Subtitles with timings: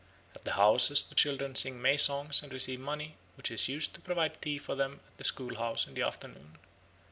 [0.33, 4.01] At the houses the children sing May songs and receive money, which is used to
[4.01, 6.57] provide tea for them at the schoolhouse in the afternoon.